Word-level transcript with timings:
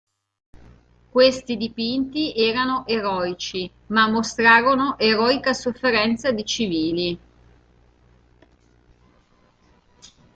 Questi 1.11 1.57
dipinti 1.57 2.33
erano 2.35 2.87
eroici, 2.87 3.69
ma 3.89 4.07
mostrarono 4.09 4.97
eroica 4.97 5.53
sofferenza 5.53 6.31
di 6.31 6.43
civili. 6.43 7.19